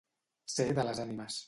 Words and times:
Ser 0.55 0.67
de 0.81 0.87
les 0.91 1.05
ànimes. 1.07 1.39